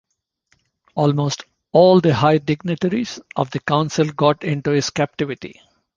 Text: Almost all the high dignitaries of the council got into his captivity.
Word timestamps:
Almost 0.95 1.45
all 1.73 2.01
the 2.01 2.15
high 2.15 2.39
dignitaries 2.39 3.19
of 3.35 3.51
the 3.51 3.59
council 3.59 4.05
got 4.07 4.43
into 4.43 4.71
his 4.71 4.89
captivity. 4.89 5.61